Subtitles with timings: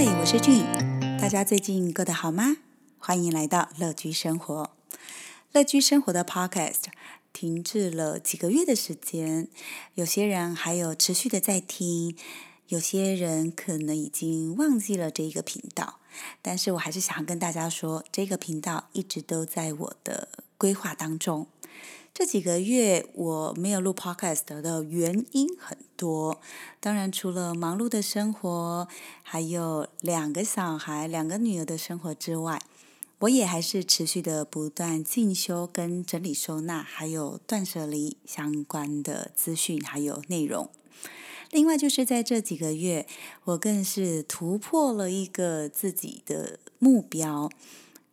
[0.00, 0.64] 嗨，我是俊，
[1.20, 2.58] 大家最近过得好吗？
[3.00, 4.70] 欢迎来到乐居生活。
[5.50, 6.84] 乐居生活的 Podcast
[7.32, 9.48] 停滞了几个月的时间，
[9.94, 12.16] 有些人还有持续的在听，
[12.68, 15.98] 有些人可能已经忘记了这一个频道。
[16.40, 21.48] 但是我还是想跟大家说，这个频道一直都在我的规划当中。
[22.18, 26.40] 这几个月我没有录 Podcast 的原因很多，
[26.80, 28.88] 当然除了忙碌的生活，
[29.22, 32.60] 还有两个小孩、两个女儿的生活之外，
[33.20, 40.68] 我也还是持续的不断进修跟整理收纳，还有断舍离相关的资讯还有内容。
[41.52, 43.06] 另外就是在这几个月，
[43.44, 47.48] 我更是突破了一个自己的目标，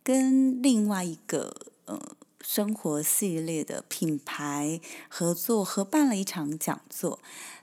[0.04, 1.52] 跟另外一个
[1.86, 2.00] 呃。
[2.40, 7.20] 生活系列的品牌合作合办了一场讲座，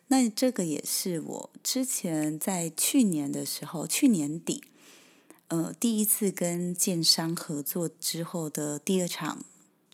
[0.07, 4.63] 那这个也是我之前在去年的时候，去年底，
[5.47, 9.45] 呃，第一次跟建商合作之后的第二场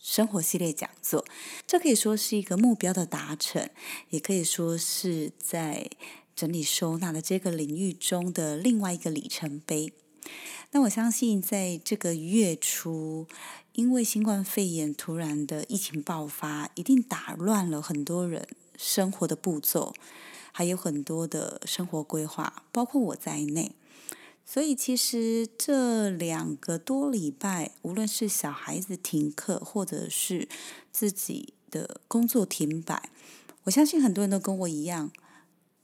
[0.02, 1.24] 生活系列讲座，
[1.68, 3.70] 这可以说是一个目标的达成，
[4.10, 5.90] 也可以说是在
[6.36, 9.94] 整理收纳的这个领域中的另外一个里程碑。
[10.72, 13.28] 那我相信在这个月初。
[13.74, 19.94] 因为新冠肺炎突然的疫情爆发，一定打乱了很多人生活的步骤，
[20.52, 23.74] 还有很多的生活规划，包括我在内。
[24.46, 30.50] 所以其实这两个多礼拜，无论是小孩子停课，或者是
[30.92, 33.10] 自己的工作停摆，
[33.66, 35.12] 我相信很多人都跟我一样，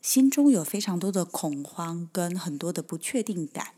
[0.01, 3.73] 心中有非常多的恐慌跟很多的不确定感。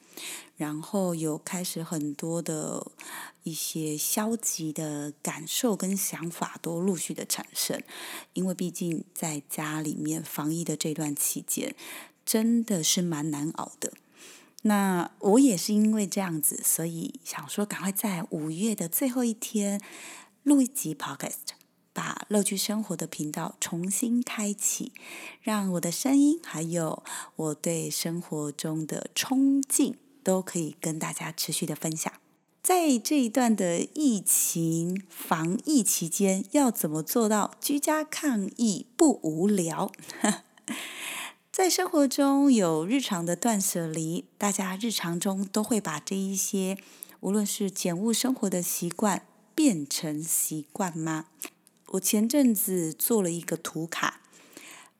[0.55, 2.91] 然后有开始很多的
[3.43, 7.81] 一些消极的感受跟想法都陆续的产生，
[8.33, 11.75] 因为毕竟在家里面防疫的这段期间，
[12.25, 13.93] 真的是蛮难熬的。
[14.63, 19.79] 那我也是因为这样子，所以想说赶快在五月的最后一天
[20.43, 21.53] 录一集 Podcast，
[21.93, 24.91] 把乐趣生活的频道重新开启，
[25.41, 27.03] 让我的声音还有
[27.35, 29.95] 我对生活中的冲劲。
[30.27, 32.11] 都可以跟大家持续的分享，
[32.61, 39.89] 在这一段的疫情防疫期间，要怎么做到居家抗疫不无聊？
[41.49, 46.77] 在生活中有日常的断舍离，大家日常中都会把这一些
[47.21, 51.27] 无论是简物生活的习惯变成习惯吗？
[51.91, 54.19] 我前阵子做了一个图卡。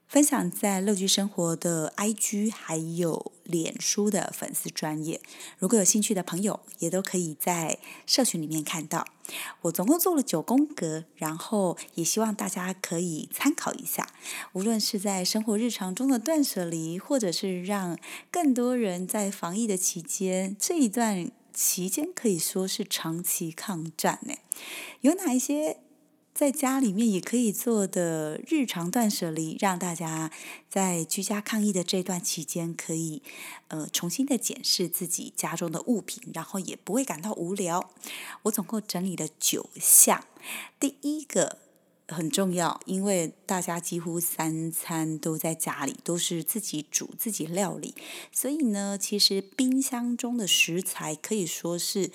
[0.07, 5.19] 分享在乐居生活的 IG 还有脸书的粉丝专业，
[5.59, 9.05] 如果有兴趣的朋友，也都可以在社群里面看到。
[9.63, 14.07] 我总共做了九宫格，然后也希望大家可以参考一下。
[14.53, 17.99] 无论是在生活日常中的断舍离，或者是让
[18.31, 24.33] 更多人在防疫的期间，这一段期间可以说是长期抗战呢，
[25.01, 25.81] 有哪一些？
[26.37, 30.29] 在家里面也可以做的日常断舍离，让大家
[30.69, 33.23] 在居家抗疫的这段期间，可以
[33.69, 37.89] 呃重新的检视自己家中的物品，然后也不会感到无聊。
[38.43, 40.25] 我总共整理了九项。
[40.79, 41.57] 第一个
[42.07, 47.95] 很重要，因为大家几乎三餐都在家里，都是自己煮自己料理，
[48.31, 52.11] 所以呢，其实冰箱中的食材可以说是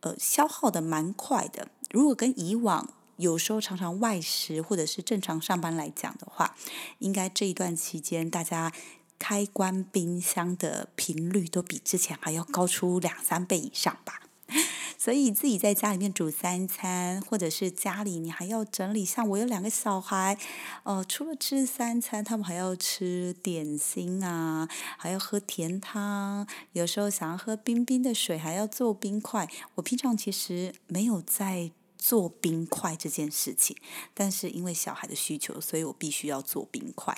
[0.00, 1.68] 呃消耗的蛮快的。
[1.90, 6.56] 如果跟以往有时候常常外食，或者是正常上班来讲的话，
[6.98, 8.72] 应该这一段期间大家
[9.18, 14.22] 开关冰箱的频率都比之前还要高出两三倍以上吧。
[14.98, 19.04] 所以自己在家里面煮三餐，或者是家里你还要整理。
[19.04, 20.38] 像我有两个小孩，
[20.84, 26.46] 呃，除了吃三餐，他们还要吃点心啊，还要喝甜汤。
[26.72, 29.48] 有时候想要喝冰冰的水，还要做冰块。
[29.74, 31.72] 我平常其实没有在。
[32.04, 33.76] 做冰块这件事情，
[34.12, 37.16] 但是因为小孩的需求，所以我必须要做冰块。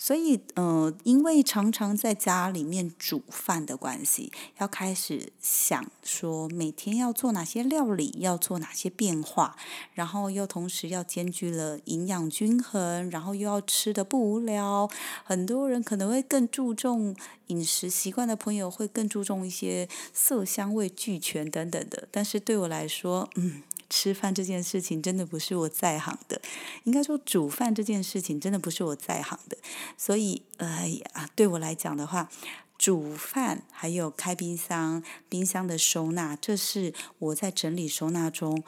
[0.00, 9.56] 所以，呃，因为常常在家里面煮饭的关系，要开始想说每天要做哪些料理，要做哪些变化，
[9.94, 14.88] 然后又同时要兼具了营养均衡，然后又要吃的不无聊。
[15.24, 17.16] 很多人可能会更注重
[17.48, 23.64] 饮食习惯的朋友会更注重一些色香味俱全等等的，但是对我来说，嗯。
[23.90, 26.40] 吃饭这件事情真的不是我在行的，
[26.84, 29.56] 应该说煮饭这件事情真的不是我在行的，
[29.96, 32.28] 所以哎呀，对我来讲的话，
[32.76, 38.62] 煮饭还有开冰箱、冰箱的收纳，这是我在整理收纳中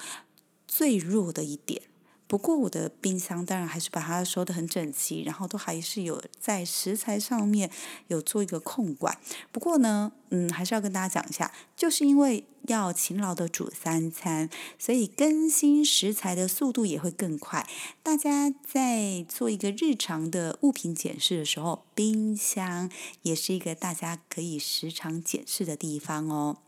[0.66, 1.82] 最弱的一点。
[2.26, 7.68] 不过我的冰箱当然还是把它收得很整齐，然后都还是有在食材上面
[8.06, 9.18] 有做一个控管。
[9.50, 17.68] 不过呢，嗯，还是要跟大家讲一下，就是因为要勤劳的煮三餐，所以更新食材的速度也会更快。
[18.02, 22.90] 大家在做一个日常的物品检视的时候，冰箱
[23.22, 26.58] 也是一个大家可以时常检视的地方哦。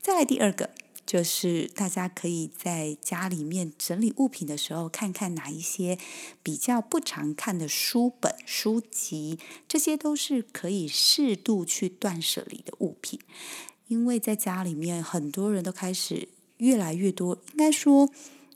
[0.00, 0.70] 再来第二个。
[1.04, 5.98] 就是大家可以在家里面整理物品的时候，看看哪一些
[6.44, 9.38] 比较不常看的书本、书籍，
[9.68, 13.18] 这些都是可以适度去断舍离的物品。
[13.92, 18.08] 因为在家里面，很多人都开始越来越多，应该说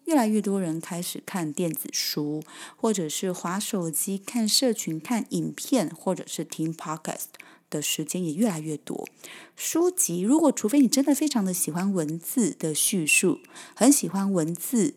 [0.06, 2.42] 越来越多人开始看电子书，
[2.74, 7.26] 或者是划手机、看社群、看影片，或者是听 podcast。
[7.68, 9.08] 的时间也越来越多。
[9.56, 13.40] 书籍，如果除非你真的非常的喜欢文字的叙述，
[13.74, 14.94] 很喜欢文字。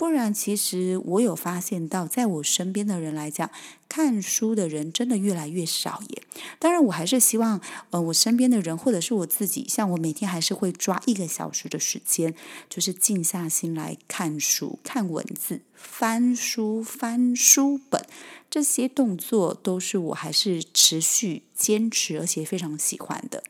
[0.00, 3.50] 不然，其实我有发现到，在我身边的人来讲，
[3.86, 6.22] 看书的人真的越来越少耶。
[6.58, 7.60] 当然，我还是希望，
[7.90, 12.34] 呃，我身边的人或者是我自己，像我每天还是会抓一个小时的时间，
[12.70, 18.04] 就是静下心来看书、看文字、翻书、翻书本，
[18.50, 23.42] 这些动作都是我还是持续坚持而且非常喜欢的。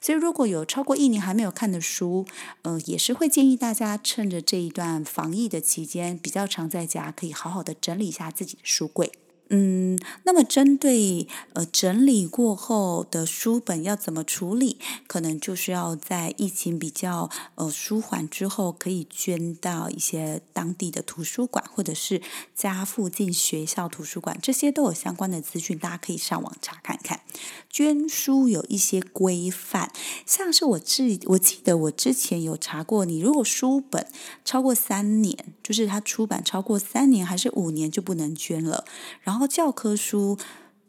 [0.00, 2.26] 所以，如果有超过一年还没有看的书，
[2.62, 9.12] 呃，也是会建议大家趁着这一段防疫的期间，比较常在家，可以好好的整理一下自己的书柜。
[9.54, 22.22] 嗯，那么针对呃整理过后的书本要怎么处理，可能就是要在疫情比较呃舒缓之后，可以捐到一些当地的图书馆，或者是
[22.54, 27.20] 家附近学校图书馆，这些都有相关的资讯，大家可以上网查看看。
[27.68, 29.92] 捐书有一些规范，
[30.24, 34.06] 像是我记我记得我之前有查过，你如果书本
[34.46, 38.86] 超过三年，就是它出版超过三年还是五年就不能捐了，
[39.20, 39.41] 然后。
[39.46, 40.38] 教科书，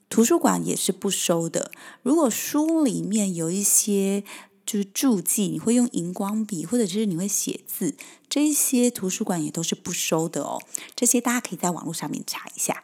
[0.09, 1.71] 图书馆也是不收的。
[2.01, 4.23] 如果书里面有一些
[4.65, 7.95] 就是注记，你会用荧光笔，或者就是你会写字，
[8.29, 10.61] 这些图书馆也都是不收的哦。
[10.95, 12.83] 这些大家可以在网络上面查一下。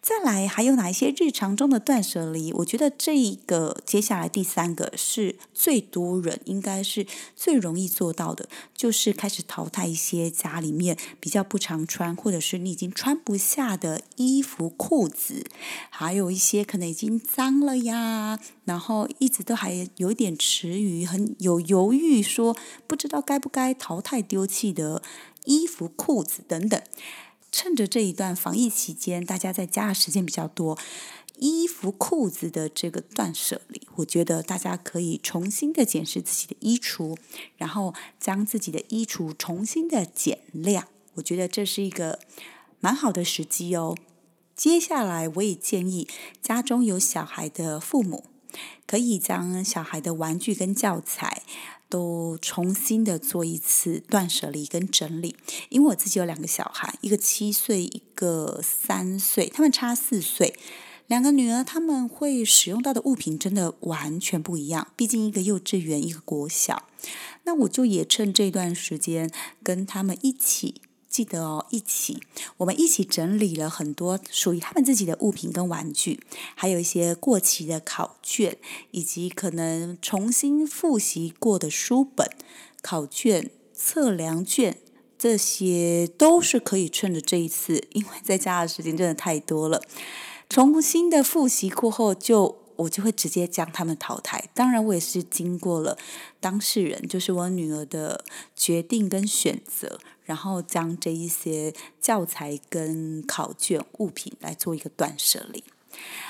[0.00, 2.52] 再来，还有哪一些日常中的断舍离？
[2.52, 15.44] 我觉得这一个接下来第三个是最多人应该是最容易做到的，就是开始淘汰一些家里面比较不常穿，或者是你已经穿不下的衣服、裤子，
[15.90, 22.56] 还有一些可能已经脏了呀，然后一直都还有点迟疑，很有犹豫，说
[22.86, 25.02] 不知道该不该淘汰丢弃的
[25.44, 26.80] 衣服、裤子等等。
[27.56, 30.78] 趁着这一段防疫期间，大家在家的时间比较多，
[31.38, 37.16] 衣服裤子的这个断舍离，我觉得大家可以重新的检视自己的衣橱，
[37.56, 42.18] 然后将自己的衣橱重新的减量，我觉得这是一个
[42.78, 43.96] 蛮好的时机哦。
[44.54, 46.06] 接下来，我也建议
[46.42, 48.24] 家中有小孩的父母，
[48.86, 51.42] 可以将小孩的玩具跟教材。
[51.88, 55.36] 都重新的做一次断舍离跟整理，
[55.68, 60.58] 因为我自己有两个小孩，一个七岁，一个三岁，他们差四岁，
[61.06, 66.88] 两个女儿，他们会使用到的物品真的完全不一样，毕竟一个幼稚园，一个国小，
[67.44, 69.30] 那我就也趁这段时间
[69.62, 70.82] 跟他们一起。
[71.08, 72.22] 记得哦，一起，
[72.58, 76.20] 我们一起整理了很多属于他们自己的物品跟玩具，
[76.54, 78.56] 还有一些过期的考卷，
[78.90, 82.30] 以及可能重新复习过的书本、
[82.82, 84.78] 考卷、测量卷，
[85.18, 89.82] 这些都是可以趁着这一次，因为在家的时间真的太多了，
[90.48, 92.58] 重新的复习过后就。
[92.76, 94.50] 我就会直接将他们淘汰。
[94.52, 95.96] 当然，我也是经过了
[96.40, 98.22] 当事人，就是我女儿的
[98.54, 105.64] 决定跟选择，然后将这一些教材跟考卷物品来做一个断舍离。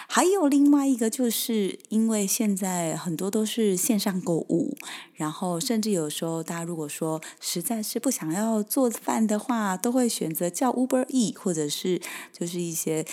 [0.07, 4.76] 还有另外一个，就是因为现在很多都是线上购物，
[5.15, 12.00] 然后甚至有时候大家如果说实在是不想要做饭的话，都会选择叫 Uber E，或者是
[12.33, 13.05] 就是一些。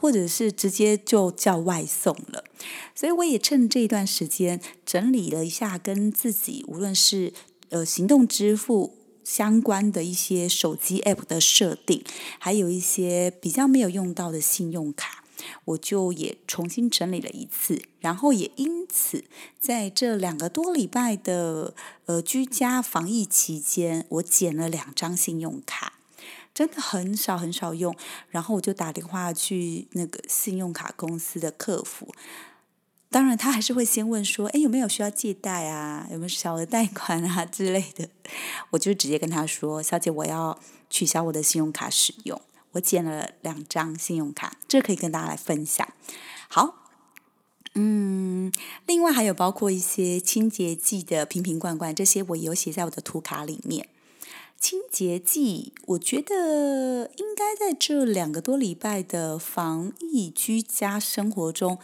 [0.00, 2.44] 或者是直接就叫外送了，
[2.94, 7.32] 所以我也趁这一段时间整理了一下跟自己无论是
[7.70, 8.94] 呃行动支付
[9.28, 12.02] 相关的一些手机 App 的设定，
[12.38, 15.22] 还有一些比较没有用到的信用卡，
[15.66, 19.24] 我就也重新整理了一次，然后也因此
[19.60, 21.74] 在这两个多礼拜的
[22.06, 25.92] 呃居家防疫期间，我减了两张信用卡。
[26.54, 27.94] 真的很少很少用，
[28.30, 32.12] 然后我就打电话去那个信用卡公司的客服，
[33.10, 38.08] 当然他还是会先问说，哎有没有需要借贷啊，有没有小额贷款啊之类的，
[38.70, 40.58] 我就直接跟他说，小姐我要
[40.90, 42.40] 取消我的信用卡使用，
[42.72, 45.88] 我剪了两张信用卡，这可以跟大家来分享。
[46.48, 46.74] 好。
[47.80, 48.50] 嗯，
[48.86, 53.86] 另外还有包括一些清洁剂的瓶瓶罐罐，这些我有写在我的图卡里面。
[54.58, 61.78] 清洁剂，我觉得应该在这两个多礼拜的防疫居家生活中，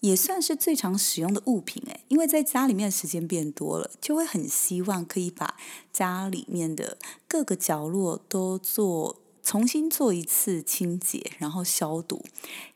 [0.00, 5.56] 也算是最常使用的物品诶，因为在家里面的时间变多了，就会很希望可以把
[5.92, 9.18] 家里面的各个角落都做。
[9.42, 12.24] 重新做一次清洁，然后消毒，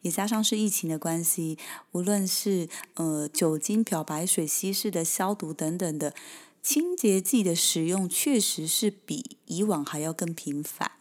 [0.03, 1.59] 也加上是疫情的关系，
[1.91, 6.15] 无论是呃酒精漂白水稀释的消毒等等的
[6.63, 10.93] 清洁剂的使用，确实是比以往还要更频繁。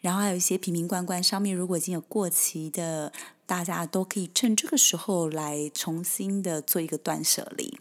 [0.00, 3.12] 然后还有一些瓶瓶罐罐上面如果已经有过期的，
[3.48, 7.80] 大家都可以趁这个时候来重新的做一个断舍离。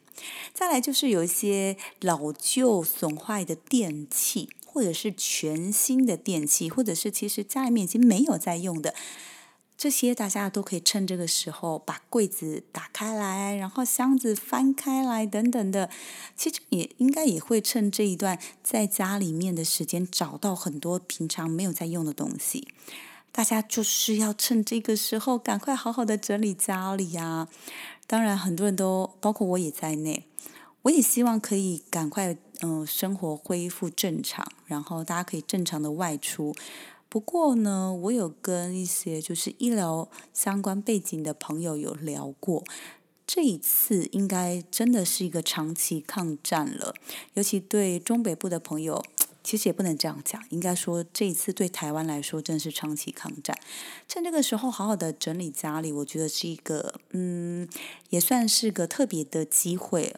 [0.52, 4.50] 再来就是有一些老旧损坏的电器。
[4.70, 8.94] 或者是全新的电器，或者是其实家里面已经没有在用的，
[9.76, 15.90] 这些大家都可以趁这个时候把柜子打开来，然后箱子翻开来等等的，
[16.36, 22.68] 其实也应该也会趁这一段在家里面的时间找到很多平常没有在用的东西。
[23.32, 27.48] 大家就是要趁这个时候赶快好好的整理家里呀！
[28.08, 30.26] 当然，很多人都包括我也在内。
[30.84, 36.56] 我也希望可以赶快，嗯，生活恢复正常，然后大家可以正常的外出。
[37.10, 42.64] 不过呢，我有跟一些就是医疗相关背景的朋友有聊过，
[43.26, 46.94] 这一次应该真的是一个长期抗战了。
[47.34, 49.04] 尤其对中北部的朋友，
[49.48, 53.58] 其实也不能这样讲，应该说这一次对台湾来说真是长期抗战。
[54.06, 57.66] 趁这个时候好好的整理家里，我觉得是一个，嗯，
[58.10, 60.14] 也算是个特别的机会。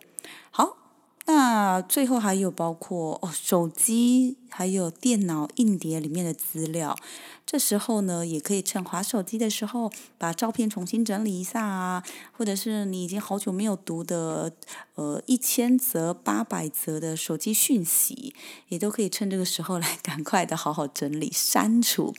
[0.50, 0.78] 好，
[1.26, 6.98] 那最后还有包括哦，手机还有电脑硬碟里面的资料，
[7.46, 14.52] 这时候呢，也可以趁滑手机的时候，把照片重新整理一下啊，或者是你已经好久没有读的
[14.96, 18.34] 呃一千则、八百则的手机讯息，
[18.70, 22.16] 也都可以趁这个时候来 赶快的好好整理、删除，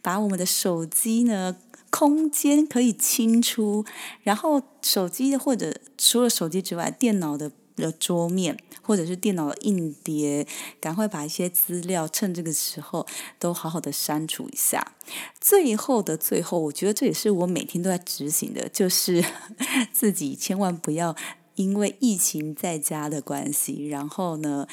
[0.00, 1.56] 把我们的手机呢。
[1.94, 3.84] 空间可以清出，
[4.22, 10.46] 然后手机或者除了手机之外，电脑的的桌面或者是电脑的硬碟，
[10.80, 13.06] 赶快把一些资料趁这个时候
[13.38, 14.94] 都好好的删除一下。
[15.40, 19.24] 最后的最后，我觉得这也是我每天都在执行的，就是
[19.92, 21.14] 自己千万不要
[21.54, 24.66] 因为疫情在家的关系，然后呢，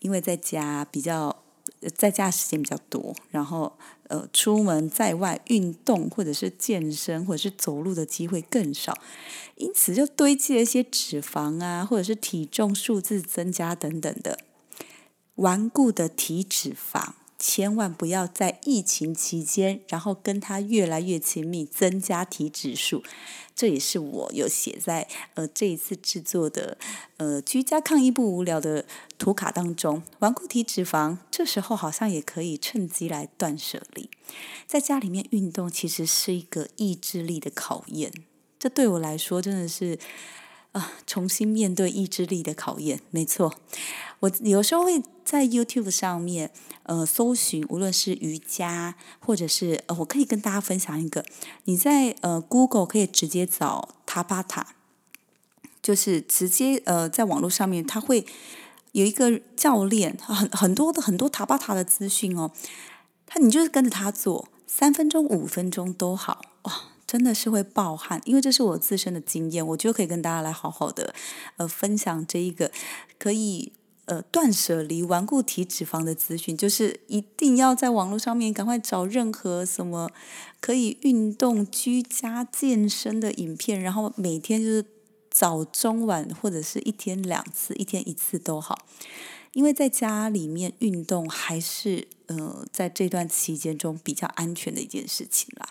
[0.00, 1.45] 因为在家比较。
[1.94, 3.76] 在家时间比较多，然后
[4.08, 8.96] 呃，出门在外运动或者是健身或者是走路的机会更少，
[9.56, 14.38] 因此就堆积了一些脂肪啊，或者是体重数字增加等等的
[15.36, 17.12] 顽固的体脂肪。
[17.38, 23.02] 千万不要在疫情期间，然后跟他越来越亲密，增加体脂数。
[23.54, 26.76] 这也是我有写在呃这一次制作的
[27.16, 28.84] 呃居家抗疫不无聊的
[29.18, 30.02] 图卡当中。
[30.18, 34.10] 顽固体脂肪，这时候好像也可以趁机来断舍离。
[34.66, 38.12] 在家里面运动，其实是一个意志力的考验。
[38.58, 39.98] 这对我来说，真的是。
[40.76, 43.54] 啊，重新面对意志力的考验，没错。
[44.20, 46.50] 我有时候会在 YouTube 上面，
[46.82, 51.24] 呃，搜寻，无论是瑜伽，或者是呃，我可以跟大家分享一个，
[51.64, 54.74] 你在呃 Google 可以直接找塔巴塔，
[55.80, 58.26] 就是直接呃在网络上面，他会
[58.92, 62.50] 有一个教练，很很多的很多塔巴塔的资讯哦，
[63.24, 66.72] 他你就是跟着他做，三分钟、五分钟都好，哇。
[67.06, 71.14] 真的是会暴汗，因为这是我自身的经验，我就可以跟大家来好好的，
[71.56, 72.72] 呃，分享这一个
[73.18, 73.72] 可以
[74.06, 80.10] 呃断舍离顽固体脂肪的资讯，就是一定要在网络上面赶快找任何什么
[80.60, 84.84] 可以运动、居家健身的影片，然后每天就是
[85.30, 88.84] 早中晚或者是一天两次、一天一次都好，
[89.52, 95.68] 因为在家里面运动还是呃在这段期间中比较安全的一件事情啦。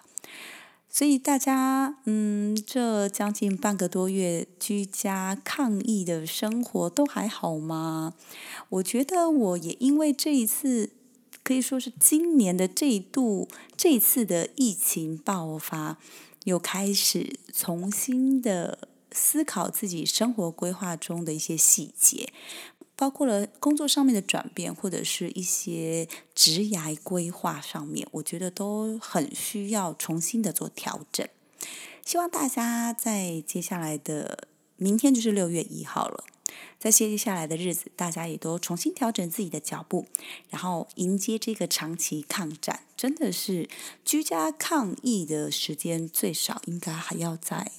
[0.95, 8.13] 所以大家，嗯，这将近半个多月居家抗疫的生活都还好吗？
[8.69, 10.91] 我觉得我也因为这一次，
[11.43, 15.97] 可以说是今年的这一度，这一次的疫情爆发，
[16.45, 22.31] 又开始重新的思考自己生活规划中的一些细节。
[22.95, 31.27] 包括了工作上面的转变，或者是一些职涯规划上面，我觉得都很需要重新的做调整。
[32.05, 34.47] 希望大家在接下来的
[34.77, 36.23] 明天就是六月一号了，
[36.79, 40.05] 在接下来的日子，大家也都重新调整自己的脚步，
[40.49, 42.81] 然后迎接这个长期抗战。
[42.95, 43.67] 真的是
[44.05, 47.71] 居家抗疫的时间最少，应该还要在，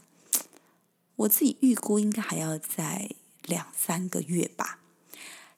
[1.17, 3.11] 我自己预估应该还要在
[3.45, 4.81] 两三个月吧。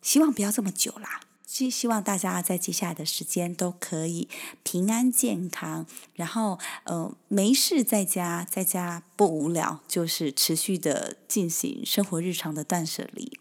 [0.03, 1.21] 希望不要这么久啦。
[1.47, 4.29] 希希望大家在接下来的时间都可以
[4.63, 13.41] 平安健康，然后呃没事在家，在家不无聊，就是持续的进行生活日常的断舍离，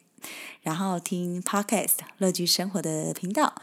[0.61, 3.53] 然后听 Podcast 乐居生活的频道。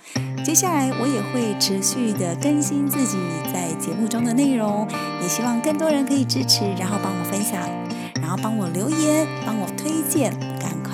[0.45, 3.17] 接下来我也会持续的更新自己
[3.51, 4.87] 在节目中的内容，
[5.23, 7.61] 也希望更多人可以支持，然后帮我分享，
[8.17, 10.31] 然后帮我留言，帮我推荐，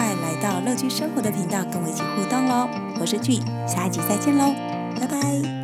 [0.00, 2.66] 快来到乐居生活的频道跟我一起互动喽。
[2.98, 3.38] 我是俊，
[3.68, 4.46] 下一集再见喽，
[4.98, 5.59] 拜拜。